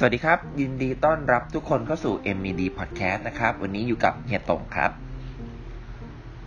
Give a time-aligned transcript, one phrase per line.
[0.00, 4.90] สวัสดีครับ ยินดีต้อนรับทุกคนเข้าสู่ MED Podcast นะครับ วันนี้อยู่กับเฮียตงครับ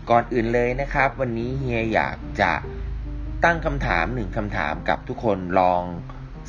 [0.10, 2.51] ก่อนอื่นเลยนะครับ วันนี้เฮียอยากจะ
[3.44, 5.82] ตั้งคำถามหนึ่งคำถามกับทุกคนลอง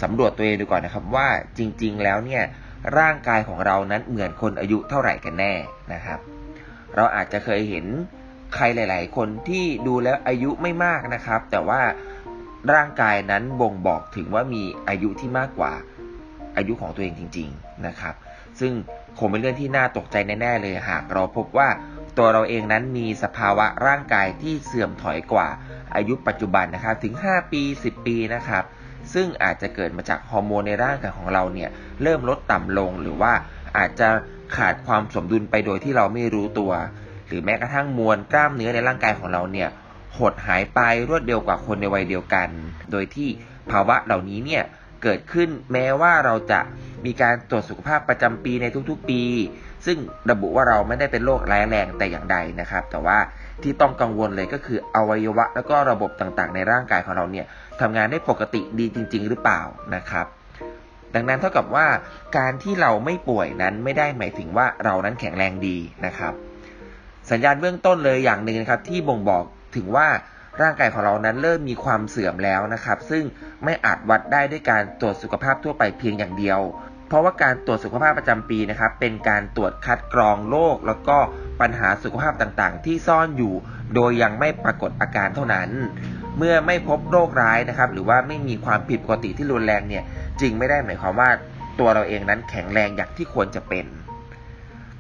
[0.02, 1.29] สำรวจตัวเองดูก่อนนะครับ ว่า
[1.59, 2.43] จริง ๆ แล้วเนี่ย
[2.98, 5.55] ร่างกายของเรานั้นเหมือนคนอายุเท่าไหร่กันแน่
[5.93, 6.19] นะครับ
[6.96, 7.87] เราอาจจะเคยเห็น
[8.55, 11.80] ใครหลาย ๆ คนที่ดูแล้วอายุไม่มากนะครับ แต่ว่า
[12.73, 15.75] ร่างกายนั้นบ่งบอกถึงว่ามีอายุที่มากกว่า
[16.56, 18.15] อายุของตัวเองจริง ๆนะครับ
[18.61, 18.73] ซึ่ง
[19.19, 21.69] คงเป็นเรื่องที่น่าตกใจแน่ๆเลยหากเราพบว่า
[22.19, 25.48] ตัวเราเองนั้นมีสภาวะร่างกายที่เสื่อมถอยกว่า
[25.95, 28.65] อายุปัจจุบันนะครับถึง 5 ปี 10 ปีนะครับ
[29.15, 31.70] ซึ่งอาจจะเกิดมาจากฮอร์โมนในร่างกายของเราเนี่ย
[32.02, 33.33] เริ่มลดต่ำลงหรือว่า
[33.78, 34.09] อาจจะ
[34.56, 36.73] ขาดความสมดุลไปโดยที่เราไม่รู้ตัว
[37.27, 39.69] หรือแม้กระทั่งมวลกล้ามเนื้อในร่างกายของเราเนี่ย
[40.19, 42.48] หดหายไปรวดเร็วกว่าคนในวัยเดียวกัน
[42.91, 43.28] โดยที่
[43.70, 44.62] ภาวะเหล่านี้เนี่ย
[45.03, 46.61] เกิดขึ้นแม้ว่าเราจะ
[47.05, 49.22] มีการตรวจสุขภาพประจำปีในทุกๆปี
[49.86, 49.98] ซึ่ง
[50.31, 53.19] ระบุว่าเราไม่ได้เป็นโรคร้ายแรงแต่อย่างใดนะครับ แต่ว่า
[53.62, 57.47] ที่ต้องกังวลเลยก็คืออวัยวะ แล้วก็ระบบต่างๆ ในร่างกายของเราเนี่ย
[57.80, 59.61] ทำงานได้ปกติดีจริง ๆ หรือเปล่า
[59.95, 60.27] นะครับ
[61.14, 61.86] ดังนั้นเท่ากับว่า
[62.39, 66.33] การที่เราไม่ป่วยนั้นไม่ได้หมายถึงว่าเรานั้นแข็งแรงดีนะครับ
[67.30, 69.45] สัญญาณเบื้องต้นเลยอย่างหนึ่งนะครับ ที่บ่งบอก
[69.77, 70.06] ถึงว่า
[70.61, 73.25] ร่างกายของเรานั้นเริ่มมีความเสื่อมแล้วนะครับ ซึ่ง
[73.64, 76.61] ไม่อาจวัดได้ด้วยการตรวจสุขภาพทั่วไปเพียงอย่างเดียว
[77.08, 81.17] เพราะว่าการตรวจสุขภาพประจำปีนะครับ เป็นการตรวจคัดกรองโรคแล้วก็
[81.61, 83.55] ปัญหาสุขภาพต่างๆ ที่ซ่อนอยู่
[83.95, 85.70] โดยยังไม่ปรากฏอาการเท่านั้น
[86.39, 90.05] เมื่อไม่พบโรคร้ายนะครับ หรือว่าไม่มีความผิดปกติที่รุนแรงเนี่ย
[90.41, 91.30] จึงไม่ได้หมายความว่า
[91.78, 93.84] ตัวเราเองนั้นแข็งแรงอย่างที่ควรจะเป็น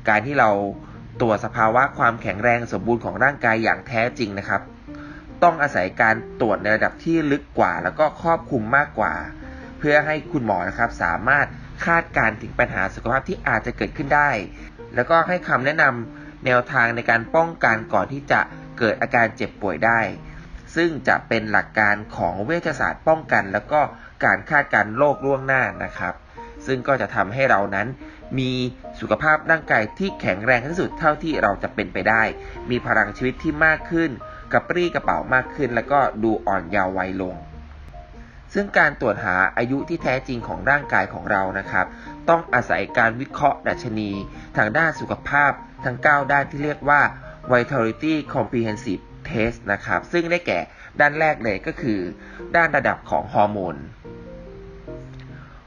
[0.08, 0.50] การที่เรา
[1.20, 4.60] ตรวจสภาวะความแข็งแรงสมบูรณ์ของร่างกายอย่างแท้จริงนะครับ
[5.42, 9.14] ต้องอาศัยการตรวจในระดับที่ลึกกว่า แล้วก็ครอบคลุมมากกว่า
[9.78, 11.46] เพื่อให้คุณหมอนะครับสามารถ
[11.86, 14.30] คาดการถึงปัญหาสุขภาพที่อาจจะเกิดขึ้นได้
[14.94, 18.40] แล้วก็ให้คำแนะนำแนวทางในการป้องกันก่อนที่จะ
[18.78, 20.00] เกิดอาการเจ็บป่วยได้
[20.76, 23.80] ซึ่งจะเป็นหลักการของเวชศาสตร์ป้องกัน แล้วก็
[24.24, 26.14] การคาดการโรคล่วงหน้านะครับ
[26.66, 27.86] ซึ่งก็จะทำให้เรานั้น
[28.38, 28.52] มี
[29.00, 32.22] สุขภาพร่างกายที่แข็งแรงที่สุดเท่าที่เราจะเป็นไปได้
[32.70, 34.10] มีพลังชีวิตที่มากขึ้น
[34.52, 37.36] กระปรี้กระเป๋ามากขึ้น แล้วก็ดูอ่อนเยาว์วัยลง
[38.54, 41.86] ซึ่งการตรวจหาอายุที่แท้จริงของร่างกายของเรานะครับ
[42.28, 44.10] ต้องอาศัยการวิเคราะห์ดัชนี
[44.56, 45.52] ทางด้านสุขภาพ
[45.84, 47.00] ทั้ง 9 ด้านที่เรียกว่า
[47.52, 50.58] Vitality Comprehensive Test นะครับ ซึ่งได้แก่
[51.00, 51.98] ด้านแรกเลยก็คือ
[52.56, 53.76] ด้านระดับของฮอร์โมน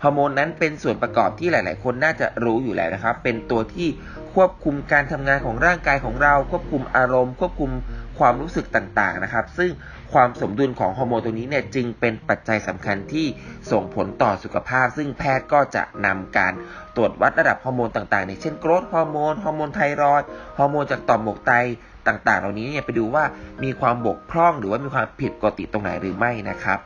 [0.03, 3.87] ฮอร์โมนนั้นเป็นส่วนประกอบที่หลาย ๆ คนน่าจะรู้อยู่แล้วนะครับ เป็นตัวที่
[4.33, 7.71] ควบคุมการทำงานของร่างกายของเรา ควบคุมอารมณ์ ควบคุม
[8.19, 9.71] ความรู้สึกต่างๆนะครับ ซึ่ง
[10.13, 13.27] ความสมดุลของฮอร์โมนตัวนี้เนี่ยจึงเป็นปัจจัยสำคัญที่
[13.71, 16.53] ส่งผลต่อสุขภาพ ซึ่งแพทย์ก็จะนำการ
[16.95, 20.21] ตรวจวัดระดับฮอร์โมนต่างๆในเช่น growth hormone ฮอร์โมนไทรอยด์
[20.57, 21.53] ฮอร์โมนจากต่อมหมวกไต
[22.07, 23.23] ต่างๆ เหล่านี้เนี่ยไปดูว่า
[23.63, 26.79] มีความบกพร่องหรือว่ามีความผิดปกติตรงไหนหรือไม่นะครับ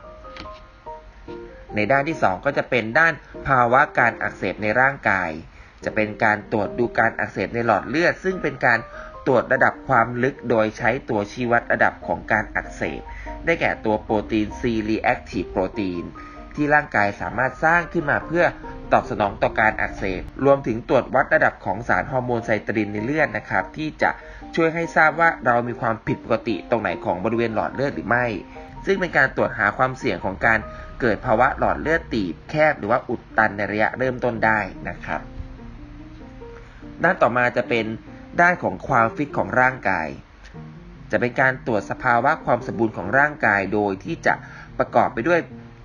[1.76, 3.12] ในด้านที่ 2 ก็จะเป็นด้าน
[3.46, 5.30] ภาวะการอักเสบในร่างกาย
[5.84, 8.78] จะเป็นการตรวจดูการอักเสบในหลอดเลือด ซึ่งเป็นการ
[9.30, 13.00] รวจระดับความลึกโดยใช้ตัวชี้วัดระดับของการอักเสบ
[13.44, 16.04] ได้แก่ตัวโปรตีน C reactive protein
[16.54, 18.44] ที่ร่างกายสามารถสร้างขึ้นมาเพื่อ
[18.92, 24.10] ตอบสนองต่อการอักเสบ รวมถึงตรวจวัดระดับของสารฮอร์โมนไซตรินในเลือดนะครับ ที่จะ
[24.54, 28.26] ช่วยให้ทราบว่าเรามีความผิดปกติตรงไหนของบริเวณหลอดเลือดหรือไม่
[28.86, 30.58] ซึ่งเป็นการตรวจหาความเสี่ยงของการ
[31.00, 34.58] เกิดภาวะหลอดเลือดตีบแคบ หรือว่าอุดตันในระยะเริ่มต้นได้
[34.88, 35.20] นะครับ
[37.02, 37.86] ด้านต่อมาจะเป็น
[38.40, 40.08] ด้านของความฟิตของร่างกาย
[41.10, 44.34] จะเป็นการตรวจสภาวะความสมบูรณ์ของร่างกายโดยที่จะ
[44.78, 45.40] ประกอบไปด้วย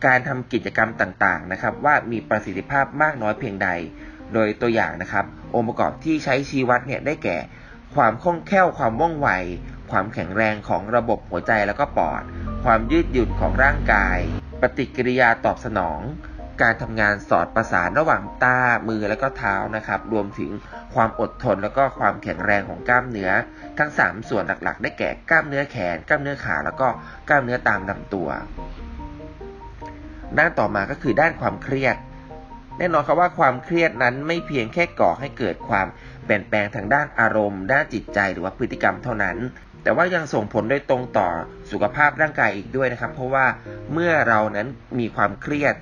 [0.06, 3.70] การทำกิจกรรมต่างๆนะครับ ว่ามีประสิทธิภาพมากน้อยเพียงใด
[4.34, 5.26] โดยตัวอย่างนะครับ
[5.56, 7.38] องค์ประกอบที่ใช้ชี้วัดเนี่ยได้แก่
[7.96, 9.30] ความคล่องแคล่วความว่องไว
[9.92, 12.24] ความแข็งแรงของระบบหัวใจแล้วก็ปอด
[12.64, 14.18] ความยืดหยุ่นของร่างกาย
[14.62, 16.00] ปฏิกิริยาตอบสนอง
[16.62, 20.52] การทำงานสอดประสานระหว่างตามือและก็เท้านะครับ รวมถึง
[20.94, 23.32] ความอดทนแล้วก็ความแข็งแรงของกล้ามเนื้อ
[23.78, 26.88] ทั้ง 3 ส่วนหลักๆ ได้แก่กล้ามเนื้อแขน กล้ามเนื้อขา แล้วก็
[27.30, 28.30] กล้ามเนื้อตามลำตัว
[30.38, 31.96] ด้านต่อมาก็คือด้านความเครียด
[32.78, 35.88] แน่นอนครับว่าความเครียดนั้นไม่เพียงแค่ก่อให้เกิดความ
[36.26, 39.38] เปลี่ยนแปลงทางด้านอารมณ์ ด้านจิตใจหรือว่าพฤติกรรมเท่านั้น
[39.84, 41.30] แต่ว่ายังส่งผลโดยตรงต่อ
[41.72, 43.46] สุขภาพร่างกายอีกด้วยนะครับ เพราะว่า
[43.94, 44.68] เมื่อเรานั้น
[45.00, 45.76] มีความเครียด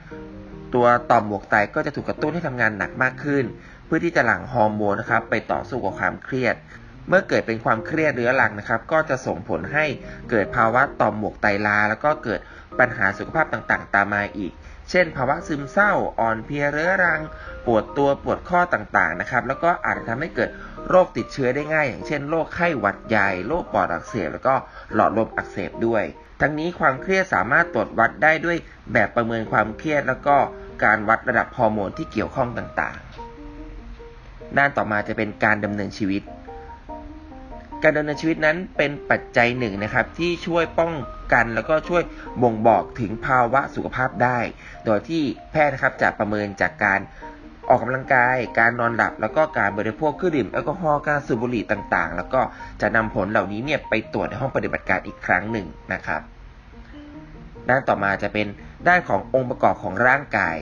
[0.74, 3.46] ตัวต่อมหมวกไตก็จะถูกกระตุ้นให้ทำงานหนักมากขึ้น
[3.86, 6.56] เพื่อที่จะหลั่งฮอร์โมนนะครับไปต่อสู้กับความเครียด
[7.08, 9.86] เมื่อเกิดเป็นความเครียดเรื้อรังนะครับ ก็จะส่งผลให้
[10.30, 12.40] เกิดภาวะต่อมหมวกไตลา แล้วก็เกิด
[12.80, 14.54] ปัญหาสุขภาพต่างๆ ตามมาอีก
[14.90, 17.22] เช่น ภาวะซึมเศร้าอ่อนเพลียเรื้อรัง
[17.66, 20.50] ปวดตัวปวดข้อต่างๆนะครับ แล้วก็อาจจะทำให้เกิด
[20.90, 24.56] โรคติดเชื้อได้ง่าย อย่างเช่นโรคไข้หวัดใหญ่โรคปอดอักเสบแล้วก็
[24.94, 26.04] หลอดลมอักเสบด้วย
[26.46, 28.58] ทั้งนี้ความเครียดสามารถตรวจวัดได้ด้วย
[28.94, 30.36] แบบประเมินความเครียด แล้วก็
[30.84, 36.24] การวัดระดับฮอร์โมนที่เกี่ยวข้องต่างๆ ด้านต่อมาจะเป็นการดำเนินชีวิต
[37.84, 40.94] การดำเนินชีวิตนั้นเป็นปัจจัยหนึ่งนะครับ ที่ช่วยป้อง
[41.34, 42.04] กันแล้วก็ช่วย
[42.42, 44.40] บ่งบอกถึงภาวะสุขภาพได้
[44.86, 47.00] โดยที่แพทย์นะครับจะประเมินจากการ
[47.70, 52.42] ออกกำลังกาย การนอนหลับ แล้วก็การบริโภคเครื่องดื่มแอลกอฮอล์ การสูบบุหรี่ต่างๆ แล้วก็
[52.82, 56.22] จะนำผลเหล่านี้เนี่ยไปตรวจในห้องปฏิบัติการอีกครั้งหนึ่งนะครับ
[57.70, 58.48] ด้านต่อมาจะเป็น
[58.88, 60.58] ด้านขององค์ประกอบของร่างกาย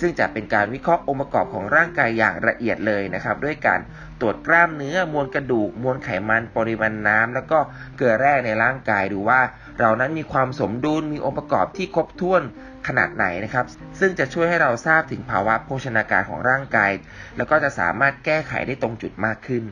[0.00, 3.80] ซึ่งจะเป็นการวิเคราะห์องค์ประกอบของร่างกายอย่างละเอียดเลยนะครับ ด้วยการ
[4.20, 7.58] ตรวจกล้ามเนื้อมวลกระดูก มวลไขมันปริมาณน้ำแล้วก็
[7.96, 9.40] เกลือแร่ในร่างกายดูว่า
[9.80, 12.42] เรานั้นมีความสมดุลมีองค์ประกอบที่ครบถ้วน
[12.86, 13.66] ขนาดไหนนะครับ
[14.00, 16.90] ซึ่งจะช่วยให้เราทราบถึงภาวะโภชนาการของร่างกาย
[17.36, 19.64] แล้วก็จะสามารถแก้ไขได้ตรงจุดมากขึ้น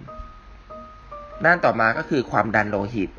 [1.44, 3.11] ด้านต่อมาก็คือความดันโลหิต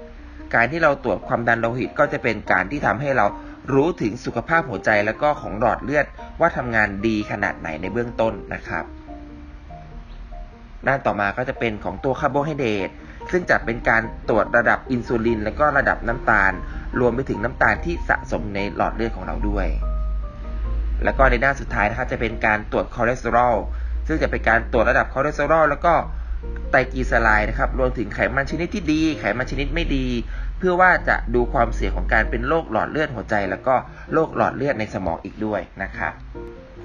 [0.56, 3.26] การที่เราตรวจความดันโลหิตก็จะเป็นการที่ทำให้เรา
[3.74, 6.06] รู้ถึงสุขภาพหัวใจแล้วก็ของหลอดเลือด
[6.40, 8.86] ว่าทำงานดีขนาดไหนในเบื้องต้นนะครับ
[10.88, 12.90] ด้านต่อมาก็จะเป็นของตัวคาร์โบไฮเดรต
[13.32, 16.52] ซึ่งจะเป็นการตรวจระดับอินซูลิน และก็ระดับน้ำตาล
[17.00, 19.68] รวมไปถึงน้ำตาลที่สะสมในหลอดเลือดของเราด้วย
[21.04, 23.56] แล้วก็ในด้านสุดท้ายนะครับจะเป็นการตรวจคอเลสเตอรอล
[24.08, 25.94] ซึ่งจะเป็นการตรวจระดับคอเลสเตอรอลแล้วก็
[26.72, 30.08] ไตรกลีเซอไรด์นะครับรวมถึงไขมันชนิดที่ดี ไขมันชนิดไม่ดี
[30.62, 33.76] เพื่อว่าจะดูความเสี่ยงของการเป็นโรคหลอดเลือดหัวใจ แล้วก็
[34.14, 36.14] โรคหลอดเลือดในสมองอีกด้วยนะครับ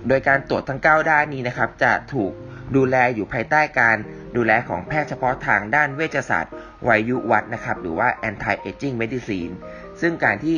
[0.08, 2.32] โดยการตรวจทั้ง 9 ด้านนี้นะครับ จะถูก
[2.76, 3.96] ดูแลอยู่ภายใต้การ
[4.36, 6.54] ดูแลของแพทย์เฉพาะทางด้านเวชศาสตร์
[6.88, 9.52] วัยยุวัฒนะครับ หรือว่า anti aging medicine
[10.00, 10.56] ซึ่งการที่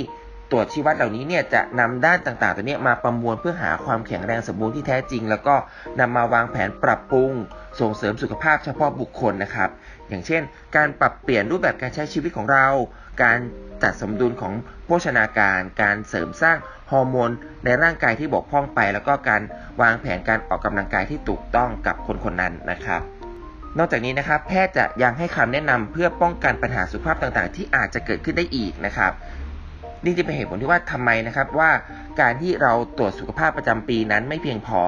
[0.51, 5.55] ตรวจชีวัดเหล่านี้เนี่ยจะนำด้านต่างๆ ตัวนี้มาประมวลเพื่อหาความแข็งแรงสมบูรณ์ที่แท้จริง แล้วก็
[6.01, 7.33] นำมาวางแผนปรับปรุง
[7.81, 9.71] ส่งเสริมสุขภาพเฉพาะบุคคลนะครับ
[10.09, 10.43] อย่างเช่น
[10.77, 12.67] การปรับเปลี่ยนรูปแบบการใช้ชีวิตของเรา
[13.23, 13.39] การ
[13.83, 14.55] จัดสมดุลของ
[14.87, 16.57] โภชนาการ การเสริมสร้าง
[16.91, 17.31] ฮอร์โมน
[17.65, 19.43] ในร่างกายที่บกพร่องไป แล้วก็การ
[19.83, 23.01] วางแผนการออกกำลังกายที่ถูกต้องกับคนคนนั้นนะครับ
[23.79, 29.13] นอกจากนี้นะครับ แพทย์จะยังให้คำแนะนำเพื่อป้องกันปัญหาสุขภาพต่างๆ ที่อาจจะเกิดขึ้นได้อีกนะครับ
[30.05, 31.71] นี่จะเป็นเหตุผลที่ว่าทำไมนะครับว่า
[32.21, 34.81] การที่เราตรวจสุขภาพประจำปีนั้นไม่เพียงพอ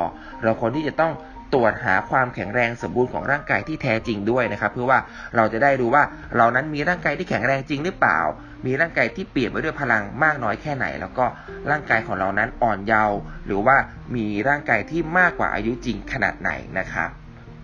[0.42, 1.12] เราควรที่จะต้อง
[1.54, 4.98] ตรวจหาความแข็งแรงสมบูรณ์ของร่างกายที่แท้จริงด้วยนะครับเพื่อว่า
[5.36, 6.02] เราจะได้รู้ว่า
[6.36, 8.18] เรานั้นมีร่างกายที่แข็งแรงจริงหรือเปล่า
[8.66, 11.26] มีร่างกายที่เปลี่ยนไปด้วยพลังมากน้อยแค่ไหน แล้วก็
[11.70, 13.76] ร่างกายของเรานั้นอ่อนเยาว์หรือว่า
[14.16, 17.10] มีร่างกายที่มากกว่าอายุจริงขนาดไหนนะครับ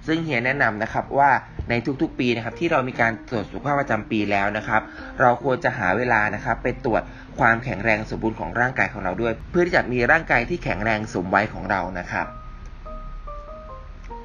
[0.07, 1.31] ซึ่งเฮียแนะนำนะครับว่า
[1.71, 4.83] ในทุกๆปีนะครับที่เรามีการตรวจสุขภาพประจำปีแล้วนะครับ
[5.21, 7.03] เราควรจะหาเวลานะครับไปตรวจ
[7.39, 12.27] ความแข็งแรงสมบูรณ์ของร่างกายของเราด้วย เพื่อที่จะมีร่างกายที่แข็งแรงสมวัยของเรานะครับ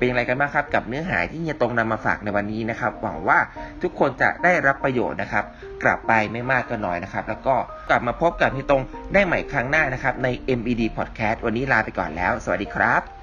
[0.01, 3.39] เป็นอะไรกันบ้างครับ กับเนื้อหาที่เฮียตรงนำมาฝากในวันนี้นะครับ หวังว่า
[3.81, 5.45] ทุกคนจะได้รับประโยชน์นะครับ
[5.83, 7.55] กลับไปไม่มากก็น้อยนะครับ แล้วก็
[7.89, 8.83] กลับมาพบกับเฮียตรง
[9.13, 10.27] ได้ใหม่ครั้งหน้านะครับใน
[10.57, 13.20] MED Podcast วันนี้ลาไปก่อนแล้ว สวัสดีครับ